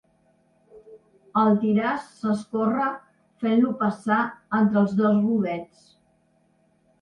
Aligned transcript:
El 1.41 1.51
tiràs 1.63 2.07
s'escorre 2.21 2.87
fent-lo 3.45 3.75
passar 3.83 4.19
entre 4.63 4.81
els 4.83 4.97
dos 5.03 5.21
rodets. 5.21 5.85